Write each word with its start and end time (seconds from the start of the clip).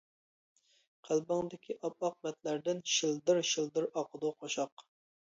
قەلبىڭدىكى 1.07 1.77
ئاپئاق 1.79 2.17
بەتلەردىن، 2.29 2.83
شىلدىر-شىلدىر 2.97 3.91
ئاقىدۇ 3.95 4.37
قوشاق. 4.43 4.89